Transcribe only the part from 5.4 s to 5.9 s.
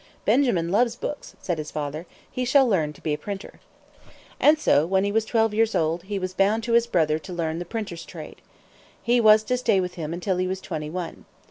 years